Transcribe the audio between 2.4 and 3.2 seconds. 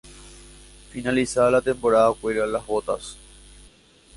las botas.